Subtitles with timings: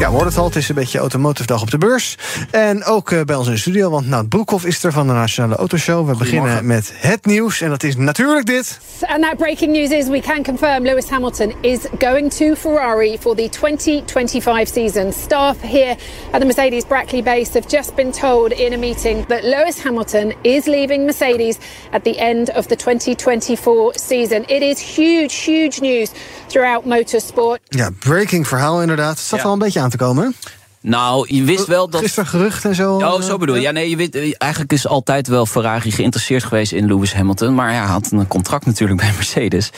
[0.00, 0.44] Ja, we hoorden het al.
[0.44, 2.18] Het is een beetje automotive dag op de beurs.
[2.50, 5.12] En ook uh, bij ons in de studio, want Nout Broekhoff is er van de
[5.12, 6.08] Nationale Autoshow.
[6.08, 8.78] We beginnen met het nieuws en dat is natuurlijk dit.
[9.00, 13.34] And that breaking news is we can confirm Lewis Hamilton is going to Ferrari for
[13.36, 15.12] the 2025 season.
[15.12, 15.96] Staff here
[16.30, 20.32] at the Mercedes Brackley base have just been told in a meeting that Lewis Hamilton
[20.42, 21.56] is leaving Mercedes
[21.92, 24.42] at the end of the 2024 season.
[24.46, 26.10] It is huge, huge news
[26.46, 27.58] throughout motorsport.
[27.68, 29.08] Ja, breaking verhaal inderdaad.
[29.16, 29.44] Het staat Ja.
[29.46, 30.34] al een beetje aan te komen.
[30.82, 32.00] Nou, je wist wel dat.
[32.00, 32.94] Gisteren gerucht en zo.
[32.94, 33.60] Oh, zo bedoel je.
[33.60, 37.54] Ja, nee, je weet, eh, eigenlijk is altijd wel Ferrari geïnteresseerd geweest in Lewis Hamilton.
[37.54, 39.70] Maar ja, hij had een contract natuurlijk bij Mercedes.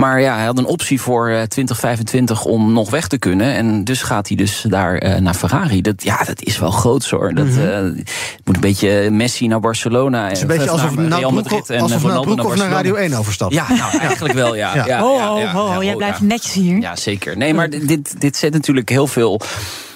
[0.00, 3.54] Maar ja, hij had een optie voor eh, 2025 om nog weg te kunnen.
[3.54, 5.80] En dus gaat hij dus daar eh, naar Ferrari.
[5.80, 7.34] Dat, ja, dat is wel groot hoor.
[7.34, 8.10] Dat eh, het
[8.44, 10.18] moet een beetje Messi naar Barcelona.
[10.18, 10.28] Mhm.
[10.28, 13.54] Het is een beetje alsof Nout Broekhoff, alsof Nout Broekhoff naar Radio 1 overstapt.
[13.54, 14.74] Ja, nou, eigenlijk wel, ja.
[14.74, 14.86] Ja.
[14.86, 15.00] ja.
[15.00, 16.24] Ho, ja, ho, ja, ho, ja, jij blijft ja.
[16.24, 16.80] netjes hier.
[16.80, 17.36] Ja, zeker.
[17.36, 19.40] Nee, maar dit, dit zet natuurlijk heel veel.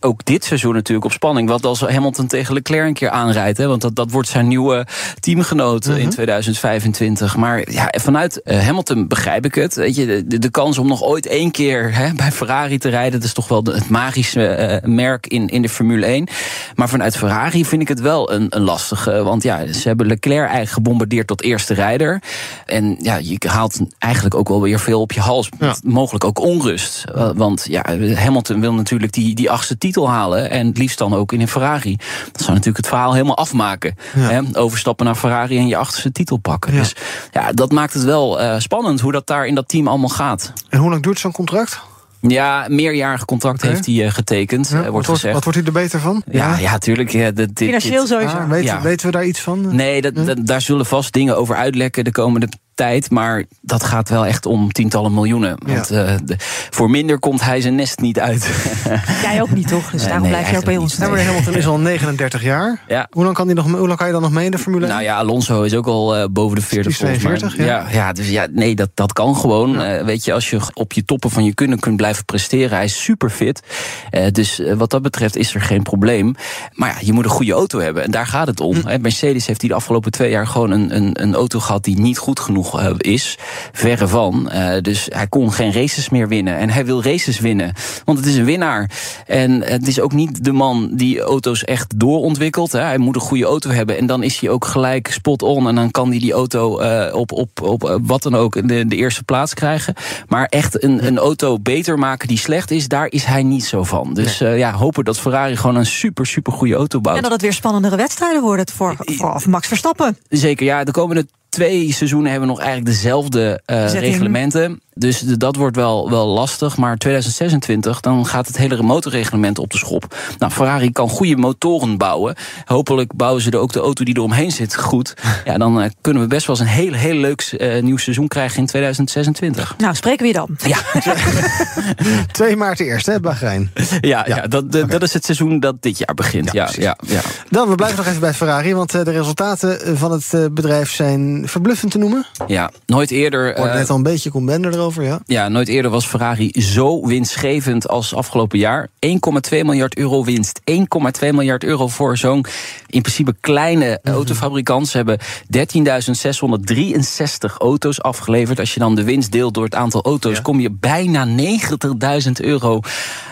[0.00, 1.48] Ook dit seizoen natuurlijk op spanning.
[1.48, 3.58] Want als Hamilton tegen Leclerc een keer aanrijdt.
[3.58, 4.86] Hè, want dat, dat wordt zijn nieuwe
[5.20, 5.96] teamgenoot Mhm.
[5.96, 7.36] in 2025.
[7.36, 9.74] Maar ja, vanuit eh, Hamilton begrijp ik het.
[9.74, 13.12] Weet je, de, de kans om nog ooit één keer hè, bij Ferrari te rijden.
[13.18, 16.28] Dat is toch wel de- het magische eh, merk in, in de Formule 1.
[16.74, 19.22] Maar vanuit Ferrari vind ik het wel een, een lastige.
[19.22, 22.22] Want ja, ze hebben Leclerc eigenlijk gebombardeerd tot eerste rijder.
[22.66, 25.48] En ja, je haalt eigenlijk ook wel weer veel op je hals.
[25.58, 25.74] Ja.
[25.82, 27.04] Mogelijk ook onrust.
[27.16, 30.50] Uh, Want ja, Hamilton wil natuurlijk die, die achtste titel halen.
[30.50, 31.96] En het liefst dan ook in een Ferrari.
[32.32, 33.94] Dat zou natuurlijk het verhaal helemaal afmaken.
[34.14, 34.20] Ja.
[34.20, 34.40] Hè?
[34.52, 36.72] Overstappen naar Ferrari en je achtste titel pakken.
[36.72, 36.78] Ja.
[36.78, 36.94] Dus
[37.32, 40.52] ja, dat maakt het wel eh, spannend hoe dat daar in dat team allemaal gaat.
[40.68, 41.80] En hoe lang duurt zo'n contract?
[42.20, 45.34] Ja, meerjarig contract heeft hij eh, getekend, Ja, eh, wat, wordt wordt, gezegd.
[45.34, 46.22] wat wordt hij er beter van?
[46.30, 47.10] ja, ja, tuurlijk.
[47.10, 48.36] Ja, dit, dit- Financieel sowieso.
[48.36, 48.80] Ah, weten, Ja.
[48.80, 49.74] weten we daar iets van?
[49.74, 52.48] Nee, dat, dat- daar zullen vast dingen over uitlekken de komende
[52.78, 53.10] tijd.
[53.10, 55.58] Maar dat gaat wel echt om tientallen miljoenen.
[55.66, 56.36] Want eh, de-
[56.70, 58.50] voor minder komt hij zijn nest niet uit.
[59.22, 59.90] Jij ook niet, toch?
[59.90, 60.96] Dus daarom nee, blijf je ook bij ons.
[60.96, 62.84] maar Hamilton is al 39 jaar.
[62.88, 63.06] ja.
[63.10, 64.84] Hoe lang, kan die nog, hoe lang kan je dan nog mee in de Formule
[64.86, 64.92] 1?
[64.92, 67.36] Nou ja, Alonso is ook al eh, boven de 40 Die is volgens mij.
[67.36, 67.90] 42, ja.
[67.90, 68.06] ja.
[68.06, 69.82] Ja, dus ja, nee, dat, dat kan gewoon.
[69.82, 72.76] Eh, weet je, als je op je toppen van je kunnen kunt blijven presteren.
[72.76, 73.62] Hij is super fit.
[74.10, 76.34] Eh, dus wat dat betreft is er geen probleem.
[76.72, 78.02] Maar ja, je moet een goede auto hebben.
[78.02, 78.74] En daar gaat het om.
[78.76, 78.88] Hm.
[78.88, 82.00] Hè, Mercedes heeft die de afgelopen twee jaar gewoon een, een, een auto gehad die
[82.00, 83.38] niet goed genoeg eh, is.
[83.72, 84.50] Verre van.
[84.50, 86.56] Eh, dus hij kon geen races meer winnen.
[86.56, 87.72] En hij wil races winnen.
[88.04, 88.90] Want het is een winnaar.
[89.26, 92.72] En het is ook niet de man die auto's echt doorontwikkelt.
[92.72, 92.80] Hè.
[92.80, 93.98] Hij moet een goede auto hebben.
[93.98, 95.68] En dan is hij ook gelijk spot on.
[95.68, 98.96] En dan kan hij die auto eh, op, op, op wat dan ook de, de
[98.96, 99.94] eerste plaats krijgen.
[100.28, 103.84] Maar echt een, een auto beter maken die slecht is, daar is hij niet zo
[103.84, 104.14] van.
[104.14, 107.16] Dus ja, hopen dat Ferrari gewoon een super, super goede auto bouwt.
[107.16, 110.18] En dat het weer spannendere wedstrijden worden voor, voor Max Verstappen.
[110.28, 110.84] Zeker, ja.
[110.84, 111.26] De komende
[111.58, 114.80] twee seizoenen hebben we nog eigenlijk dezelfde eh, reglementen.
[114.98, 116.76] Dus dat wordt wel, wel lastig.
[116.76, 120.16] Maar 2026, dan gaat het hele motorreglement op de schop.
[120.38, 122.34] Nou, Ferrari kan goede motoren bouwen.
[122.64, 125.14] Hopelijk bouwen ze er ook de auto die eromheen zit goed.
[125.44, 128.28] Ja, dan eh, kunnen we best wel eens een heel, heel leuk eh, nieuw seizoen
[128.28, 129.74] krijgen in 2026.
[129.78, 130.56] Nou, spreken we je dan.
[130.66, 130.78] Ja,
[132.32, 133.72] 2 maart eerst, hè, Bahrein.
[134.00, 134.46] ja, ja.
[134.46, 136.52] dat, dat dat is het seizoen dat dit jaar begint.
[136.52, 137.20] Ja, ja, ja.
[137.50, 140.90] Dan, we blijven nog even bij Ferrari, want eh, de resultaten van het eh, bedrijf
[140.90, 142.26] zijn verbluffend te noemen.
[142.46, 142.70] ja.
[142.86, 143.54] nooit eerder.
[143.54, 145.20] Eh, net al een beetje Koen Bender ja.
[145.26, 148.88] Ja, nooit eerder was Ferrari zo winstgevend als afgelopen jaar.
[149.06, 149.10] 1,2
[149.50, 150.60] miljard euro winst.
[150.70, 150.74] 1,2
[151.20, 152.44] miljard euro voor zo'n
[152.86, 154.88] in principe kleine autofabrikant.
[154.88, 155.18] Ze hebben
[155.56, 158.58] 13.663 auto's afgeleverd.
[158.58, 160.42] Als je dan de winst deelt door het aantal auto's, Ja.
[160.42, 162.80] kom je bijna 90.000 euro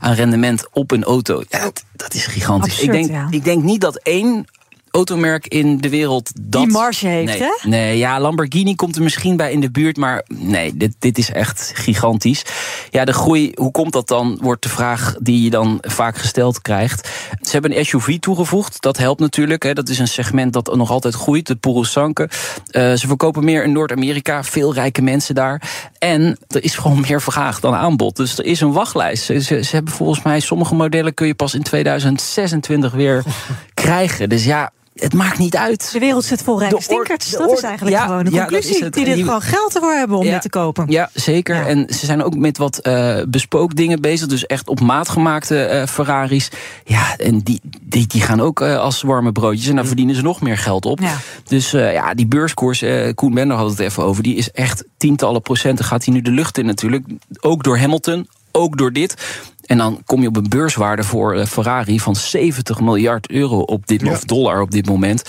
[0.00, 1.42] aan rendement op een auto.
[1.48, 2.72] Ja, dat, dat is gigantisch.
[2.72, 3.26] Absurd, ik, denk, ja.
[3.30, 4.44] ik denk niet dat één
[4.92, 6.62] automerk in de wereld dat...
[6.62, 7.68] Die marge heeft, nee, hè?
[7.68, 11.30] Nee, ja, Lamborghini komt er misschien bij in de buurt, maar nee, dit, dit is
[11.30, 12.44] echt gigantisch.
[12.90, 16.62] Ja, de groei, hoe komt dat dan, wordt de vraag die je dan vaak gesteld
[16.62, 17.08] krijgt.
[17.40, 19.62] Ze hebben een SUV toegevoegd, dat helpt natuurlijk.
[19.62, 19.72] Hè.
[19.72, 22.28] Dat is een segment dat nog altijd groeit, de Purosanke.
[22.70, 25.62] Eh ze verkopen meer in Noord-Amerika, veel rijke mensen daar.
[25.98, 28.16] En er is gewoon meer vraag dan aanbod.
[28.16, 29.24] Dus er is een wachtlijst.
[29.24, 33.22] Ze, ze, ze hebben volgens mij, sommige modellen kun je pas in 2026 weer
[33.74, 34.28] krijgen.
[34.28, 35.92] Dus ja, het maakt niet uit.
[35.92, 37.30] De wereld zit vol rijke stinkers.
[37.30, 38.90] Dat is eigenlijk ja, gewoon de conclusie.
[38.90, 40.84] die er gewoon geld ervoor hebben om dit te kopen.
[40.88, 41.66] Ja, zeker.
[41.66, 44.26] En ze zijn ook met wat uh, bespookdingen bezig.
[44.26, 46.50] Dus echt op maat gemaakte uh, Ferraris.
[46.84, 49.68] Ja, en die, die, die gaan ook uh, als warme broodjes.
[49.68, 51.00] En daar verdienen ze nog meer geld op.
[51.44, 52.84] Dus ja, die beurskoers,
[53.14, 54.22] Koen Bender had het even over.
[54.22, 57.04] Die is echt tientallen procenten gaat hij nu de lucht in natuurlijk.
[57.40, 59.14] Ook door Hamilton, ook door dit.
[59.62, 63.86] En dan kom je op een beurswaarde voor eh, Ferrari van 70 miljard euro op
[63.86, 65.22] dit, of dollar op dit moment.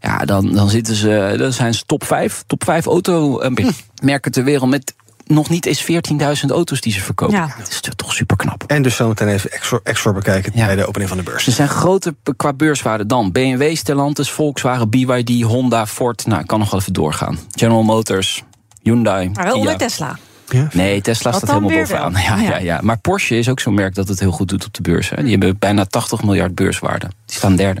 [0.00, 4.30] Ja, dan, dan, zitten ze, dan zijn ze top 5, top 5 automerken hm.
[4.30, 4.94] ter wereld met
[5.30, 5.82] nog niet eens
[6.42, 7.36] 14.000 auto's die ze verkopen.
[7.36, 7.54] Ja.
[7.58, 8.64] Dat is toch super knap.
[8.66, 11.44] En dus zometeen even extra, extra bekijken bij de opening van de beurs.
[11.44, 16.26] Ze zijn groter qua beurswaarde dan BMW, Stellantis, Volkswagen, BYD, Honda, Ford.
[16.26, 17.38] Nou, ik kan nog wel even doorgaan.
[17.50, 18.44] General Motors,
[18.82, 19.30] Hyundai.
[19.34, 20.18] Maar wel onder Tesla.
[20.52, 20.68] Ja?
[20.72, 22.12] Nee, Tesla staat helemaal bovenaan.
[22.30, 22.80] Ja, ja, ja.
[22.82, 25.10] Maar Porsche is ook zo'n merk dat het heel goed doet op de beurs.
[25.10, 25.22] Hè.
[25.22, 27.06] Die hebben bijna 80 miljard beurswaarde.
[27.26, 27.80] Die staan derde.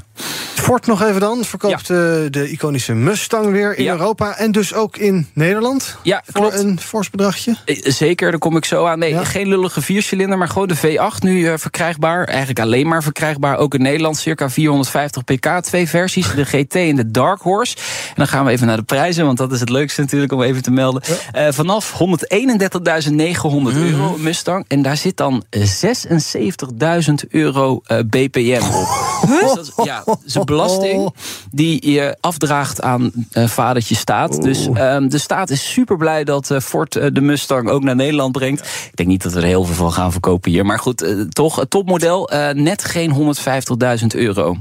[0.54, 1.44] Ford nog even dan.
[1.44, 1.94] Verkoopt ja.
[1.94, 4.36] Eh, de iconische Mustang weer in Europa.
[4.36, 5.96] En dus ook in Nederland.
[6.02, 7.56] Ja, voor een fors bedragje.
[7.64, 8.98] Eh, zeker, daar kom ik zo aan.
[8.98, 12.24] Nee, geen lullige viercilinder, maar gewoon de V8 nu verkrijgbaar.
[12.24, 13.56] Eigenlijk alleen maar verkrijgbaar.
[13.56, 15.48] Ook in Nederland circa 450 pk.
[15.60, 17.76] Twee versies, de GT en de Dark Horse.
[18.08, 20.42] En dan gaan we even naar de prijzen, want dat is het leukste natuurlijk om
[20.42, 21.02] even te melden.
[21.36, 24.22] Uh, vanaf 131 32.900 euro mhm.
[24.22, 24.64] Mustang.
[24.68, 25.64] En daar zit dan 76.000
[27.28, 28.88] euro uh, BPM op.
[29.40, 31.14] Dus dat is, ja, is een belasting
[31.50, 34.42] die je afdraagt aan uh, vadertje staat.
[34.42, 38.32] Dus um, de staat is super blij dat uh, Ford de Mustang ook naar Nederland
[38.32, 38.60] brengt.
[38.60, 40.66] Ik denk niet dat we er heel veel van gaan verkopen hier.
[40.66, 43.34] Maar goed, toch, topmodel, net geen
[44.00, 44.56] 150.000 euro.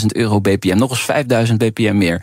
[0.00, 2.22] 81.000 euro BPM, nog eens 5.000 BPM meer.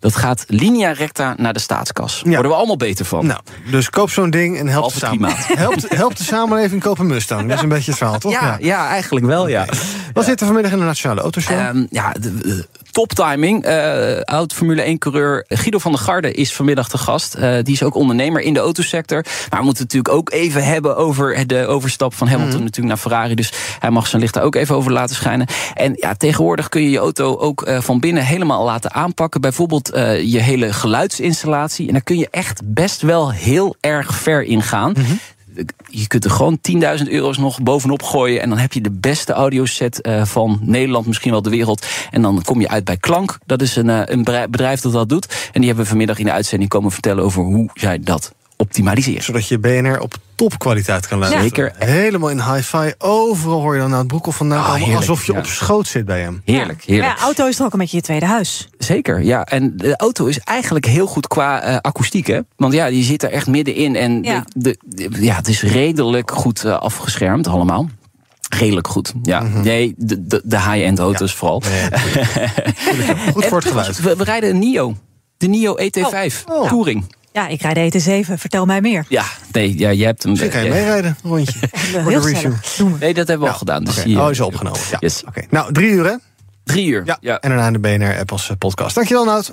[0.00, 2.20] Dat gaat linea recta naar de staatskas.
[2.22, 3.26] Daar worden we allemaal beter van.
[3.26, 3.40] Nou,
[3.70, 5.30] dus koop zo'n ding en help de, samen.
[5.36, 7.48] helpt, helpt de samenleving kopen Mustang.
[7.48, 8.32] Dat is een beetje het verhaal, toch?
[8.32, 8.88] Ja, ja.
[8.88, 9.66] eigenlijk wel, ja.
[10.12, 11.76] Wat zit er vanmiddag in de Nationale Autoshow?
[11.76, 12.66] Um, ja, de,
[12.98, 13.66] toptiming.
[13.66, 17.36] Uh, oud Formule 1-coureur Guido van der Garde is vanmiddag te gast.
[17.36, 19.24] Uh, die is ook ondernemer in de autosector.
[19.50, 22.94] Maar we moeten het natuurlijk ook even hebben over de overstap van Hamilton mm natuurlijk
[22.94, 23.34] naar Ferrari.
[23.34, 25.46] Dus hij mag zijn licht daar ook even over laten schijnen.
[25.74, 29.40] En ja, tegenwoordig kun je je auto ook uh, van binnen helemaal laten aanpakken.
[29.40, 29.90] Bijvoorbeeld
[30.22, 31.86] je hele geluidsinstallatie.
[31.86, 34.94] En daar kun je echt best wel heel erg ver in gaan.
[34.96, 35.18] Mm
[35.86, 38.40] je kunt er gewoon 10.000 euro's nog bovenop gooien.
[38.42, 41.86] En dan heb je de beste audioset uh, van Nederland, misschien wel de wereld.
[42.10, 43.38] En dan kom je uit bij Klank.
[43.46, 45.50] Dat is een, uh, een bedrijf dat dat doet.
[45.52, 49.22] En die hebben vanmiddag in de uitzending komen vertellen over hoe zij dat optimaliseren.
[49.22, 51.40] Zodat je BNR op topkwaliteit kan laten.
[51.40, 51.72] Zeker.
[51.76, 52.92] Helemaal in hi-fi.
[52.98, 56.04] Overal hoor je dan naar het broek vandaan oh, heerlijk, alsof je op schoot zit
[56.04, 56.42] bij hem.
[56.44, 57.18] Heerlijk, heerlijk.
[57.18, 58.68] Ja, auto is toch ook een beetje je tweede huis.
[58.78, 59.44] Zeker, ja.
[59.44, 62.40] En de auto is eigenlijk heel goed qua uh, akoestiek, hè.
[62.56, 63.96] Want ja, die zit er echt middenin.
[63.96, 64.78] En ja, de,
[65.10, 67.88] ja het is redelijk goed uh, afgeschermd allemaal.
[68.48, 69.40] Redelijk goed, ja.
[69.40, 69.62] Mm -hmm.
[69.62, 71.36] Nee, de, de, de high-end auto's ja.
[71.36, 71.62] vooral.
[73.34, 74.00] Goed voor het geluid.
[74.00, 74.96] We, we, rijden een NIO.
[75.36, 76.60] De NIO ET5 oh.
[76.60, 76.68] oh.
[76.68, 77.04] Touring.
[77.38, 78.32] Ja, ik rijd de ET7.
[78.34, 79.04] Vertel mij meer.
[79.08, 80.30] Ja, nee, ja, je hebt hem.
[80.30, 81.58] Misschien kan je meerijden, een rondje.
[82.02, 82.52] Voor de review.
[83.00, 83.84] Nee, dat hebben we al gedaan.
[83.84, 84.16] Dus okay.
[84.16, 84.80] Oh, is opgenomen.
[84.90, 84.96] Ja.
[85.00, 85.24] Yes.
[85.26, 85.40] Oké.
[85.50, 86.16] Nou, drie uur hè?
[86.64, 87.02] Drie uur.
[87.04, 87.18] Ja.
[87.20, 87.40] ja.
[87.40, 88.94] En daarna de BNR-app als podcast.
[88.94, 89.52] Dankjewel, Nout.